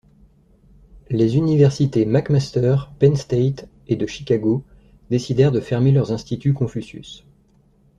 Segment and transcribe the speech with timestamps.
[1.11, 4.63] Les universités McMaster, Penn State, et de Chicago
[5.11, 7.23] décidèrent de fermer leurs instituts Confucius.